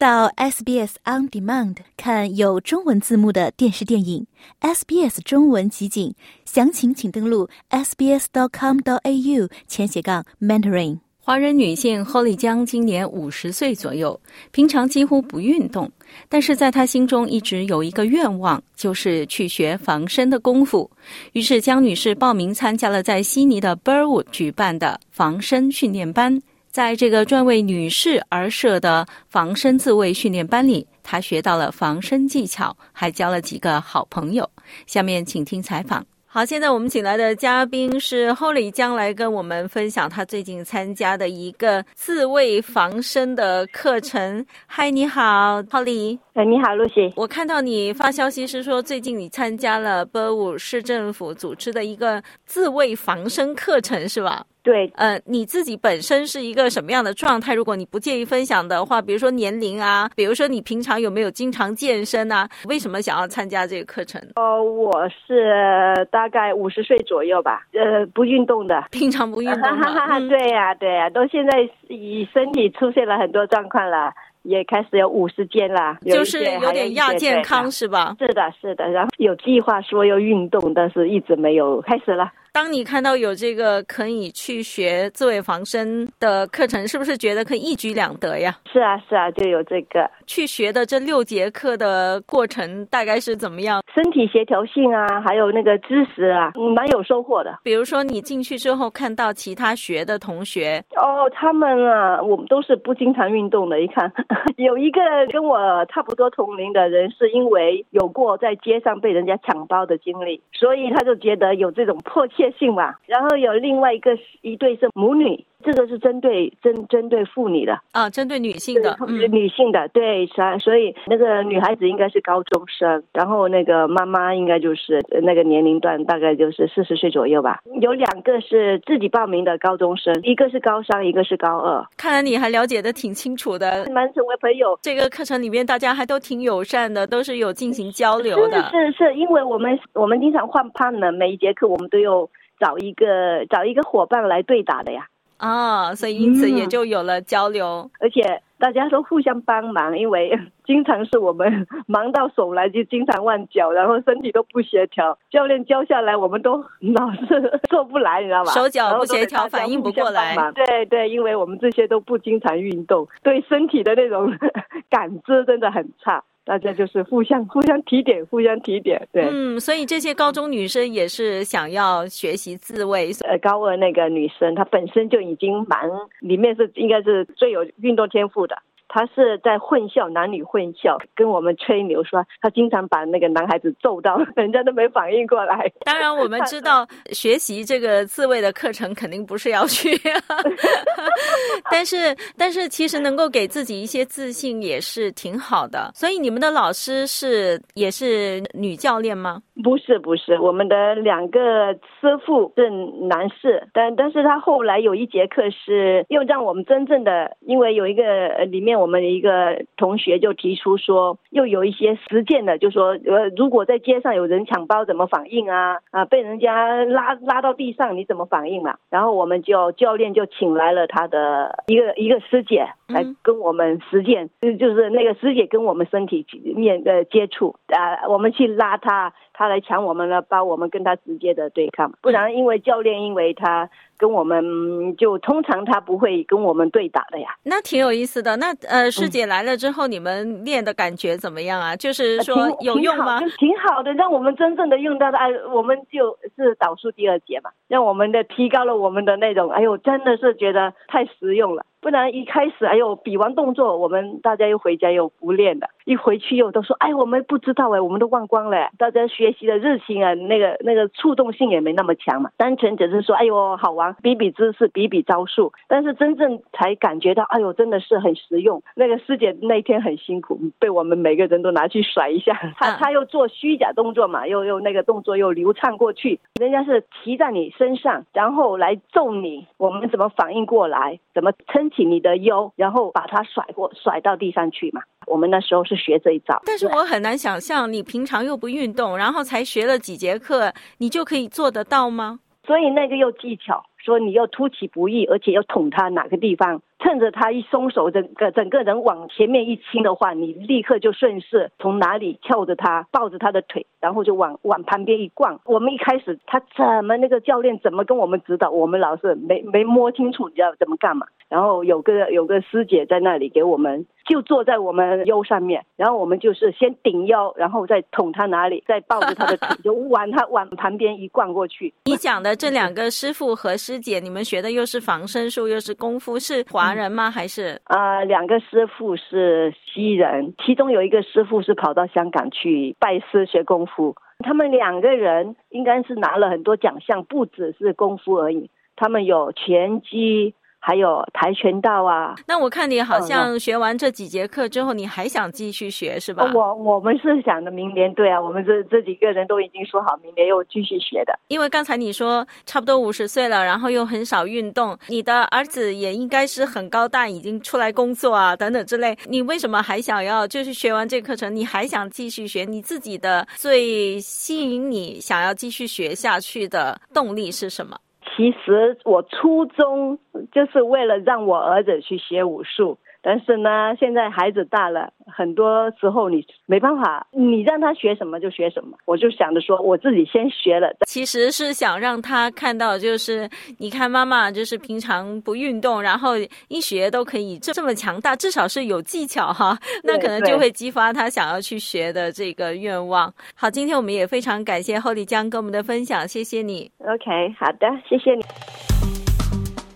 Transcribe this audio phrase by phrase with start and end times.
[0.00, 4.26] 到 SBS On Demand 看有中文字幕的电视电影
[4.62, 6.14] ，SBS 中文集锦，
[6.46, 11.00] 详情请登录 sbs.com.au 前斜杠 mentoring。
[11.22, 14.18] 华人女性 Holly 江今年五十岁左右，
[14.52, 15.92] 平常几乎不运动，
[16.30, 20.90] 但是在她心中一直有一个愿望，就是去学防身的功夫。
[21.34, 26.40] 于是江女士报名参加了在悉尼的 Burwood 举办的防身训练班。
[26.70, 34.48] 在这个专为女士而设的防身自卫训练班里，她学到了防身技巧，还交了几个好朋友。
[34.86, 36.06] 下面请听采访。
[36.32, 44.46] 好，现在我们请来的嘉宾是 Holly 将来跟我们分享他最近参加的一个自卫防身的课程。
[44.68, 46.20] 嗨，你好，Holly。
[46.34, 47.12] 哎，你好，露西。
[47.16, 54.46] 我看到你发消息是说，最近你参加了 Burwood 市政府组织的一个自卫防身课程，是吧？
[54.62, 57.54] 对，呃，你自己本身是一个什么样的状态？
[57.54, 62.48] 如果你不介意分享的话，比如说年龄啊，比如说你平常有没有经常健身啊？
[62.68, 64.20] 为什么想要参加这个课程？
[64.36, 70.20] 哦，我是大概五十岁左右吧，呃，不运动的，平常不运动哈哈哈。
[70.20, 74.12] 对呀，对呀，都现在以身体出现了很多状况了，
[74.42, 78.14] 也开始有五十肩了，就是有点亚健康是吧？
[78.18, 82.30] 是的，是的，然后有计划说要运动，但是一直没有开始了。
[82.52, 88.58] 当你看到有这个可以去学自卫防身的课程，是不是觉得可以一举两得呀？
[88.72, 93.80] 是啊，是啊，就有这个去学的这六节课的过程大概是怎么样？
[93.94, 97.56] 身体协调性啊，还有那个知识啊，蛮有收获的。
[97.62, 103.80] 比如说你进去之后看到其他学的同学，哦，他们啊，我们都是不经常运动的。
[103.80, 104.12] 一看
[104.58, 105.56] 有一个跟我
[105.86, 112.39] 差不多同龄的人，是因为有过在街上被人家抢包的经历，所以他就觉得有这种迫切。
[112.40, 118.96] 确性吧，然后有另外一个一对是母女，这个是针对针针对妇女的啊，针对女性的，
[119.30, 127.60] 女性的对，所所以那个女孩子应该是高中生，然后那个妈妈应该就是那个年龄段大概就是四十岁左右吧。
[127.80, 131.84] 有两个是自己报名的高中生，一个是高三，一个是高二。
[131.96, 134.78] 看来你还了解的挺清楚的，蛮成为朋友。
[134.82, 138.62] 这个课程里面大家还都挺友善的，都是有进行交流的。
[138.70, 142.30] 是是是，因为我们我们经常换班呢，每一节课我们都有。
[142.60, 145.06] 找一个找一个伙伴来对打的呀，
[145.40, 158.52] 啊，所以因此也就有了交流，而且大家都互相帮忙，因为经常是我们忙到手来就经常忘脚，然后身体都不协调，教练教下来我们都老是 做不来，你知道吧？
[158.52, 160.36] 手脚不协调，反应不过来。
[160.52, 164.30] 对对，因为我们这些都不经常运动，对身体的那种
[164.90, 166.22] 感知真的很差。
[166.44, 169.28] 大家就是互相互相提点，互相提点，对。
[169.30, 173.12] 嗯，所以这些高中女生也是想要学习自卫。
[173.28, 175.88] 呃，高二那个女生，她本身就已经蛮
[176.20, 178.56] 里面是应该是最有运动天赋的。
[178.92, 185.70] 她是在混校，男女混校，跟我们吹牛说她经常把那个男孩子揍到， 人家都没反应过来。
[185.84, 189.90] 当然，我们知道学习这个自卫的课程肯定不是要去，
[191.72, 195.92] 但是但是其实能够给自己一些自信也是挺好的。
[195.94, 199.42] 所以你们的老师是也是女教练吗？
[199.62, 208.70] 不是不是，我们的两个师傅是男士，但但是他后来有一节课是又让我们真正的，因为有一个里面。
[208.80, 215.76] 我们的一个同学就提出说，又有一些实践的，就说呃，如果在街上有人抢包怎么反应啊？
[215.90, 218.76] 啊，被人家拉拉到地上你怎么反应嘛？
[218.88, 226.24] 然后我们就教练就请来了他的一个一个师姐来跟我们实践，就就是那个师姐跟我们身体
[226.56, 233.70] 面的接触啊，我们去拉他，他来抢我们的包，我们跟他直接的对抗，不然因为教练因为他。
[234.00, 238.34] 跟我们就通常他不会跟我们对打的呀，那挺有意思的。
[238.38, 241.76] 那呃，师姐来了之后，你们练的感觉怎么样啊？
[241.76, 243.20] 就是说有用吗？
[243.38, 251.66] 挺好的，让我们真正的用到的，哎，我们就是导数第二节嘛，让我们的提高了我们的那种，哎呦，真的是觉得太实用了。
[251.80, 258.68] 不然一开始哎呦比完动作，我们大家又回家又不练的，一回去又都说哎我们不知道哎，我们都忘光了。
[258.76, 265.52] 大家学习的热情啊，那个那个触动性也没那么强嘛，单纯只是说哎呦好玩，比比姿势，比比招数。
[265.68, 268.62] 但是真正才感觉到哎呦真的是很实用。
[268.74, 272.34] 那个师姐那天很辛苦，被我们每个人都拿去甩一下。
[272.60, 276.20] 她她又做虚假动作嘛，又又那个动作又流畅过去。
[276.38, 280.98] 人家是骑在你身上，然后来揍你，我们怎么反应过来？
[281.14, 281.69] 怎么撑？
[281.70, 284.82] 起你的腰，然后把它甩过甩到地上去嘛。
[285.06, 292.20] 我们那时候是学这一招，但是我很难想象，你平常又不运动，然后才学了几节课，你就可以做得到吗？
[292.46, 305.40] 所以那个又技巧，说你要出其不意，而且要捅他哪个地方趁着他一松手，整个整个人往前面一倾的话，你立刻就顺势从哪里跳着他，抱着他的腿，然后就往往旁边一逛。
[305.44, 311.06] 我们一开始他怎么那个教练怎么跟我们指导，我们老是没没摸清楚你知道怎么干嘛。
[311.28, 321.72] 然后有个有个师姐在那里给我们，就坐在我们腰上面，然后我们就是先顶腰，然后再捅他哪里，再抱着他的腿， 就往他往旁边一逛过去。
[321.84, 327.10] 你讲的这两个师傅和师姐，你们学的又是防身术又是功夫，是华人吗？
[327.10, 333.94] 还是啊，两个师傅是西人，其中有一个师傅是跑到香港去拜师学功夫。
[334.20, 340.34] 他们两个人应该是拿了很多奖项，不只是功夫而已，他们有拳击。
[340.60, 346.30] 还有跆拳道啊，那我看你好像学完这几节课之后，你还想继续学是吧？
[346.34, 351.18] 我我们是想着明年，对啊，我们这这几个人都已经说好明年又继续学的。
[351.28, 362.44] 因为刚才你说差不多五十岁了，然后又很少运动，你的儿子也应该是很高大，已经出来工作啊等等之类，你为什么还想要就是学完这课程，你还想继续学？
[362.44, 367.78] 你自己的最吸引你想要继续学下去的动力是什么？
[368.16, 369.98] 其实我初衷
[370.32, 372.78] 就是为了让我儿子去学武术。
[373.02, 378.76] 但是呢，现在孩子大了，很多时候你没办法，你让他学什么就学什么。
[378.84, 380.70] 我就想着说，我自己先学了。
[380.86, 383.28] 其实是想让他看到，就是
[383.58, 386.12] 你看妈妈，就是平常不运动，然后
[386.48, 389.58] 一学都可以这这么强大，至少是有技巧哈。
[389.84, 393.12] 那可能就会激发他想要去学的这个愿望。
[393.34, 396.70] 好，今天我们也非常感谢后丽江跟我们的分享，谢谢你。
[396.78, 398.22] OK，好的，谢谢你。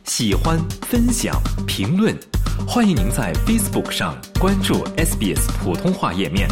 [0.05, 1.35] 喜欢、分享、
[1.67, 2.15] 评论。
[2.69, 6.47] 欢迎您在 Facebook 上关注 SBS 普通话页面。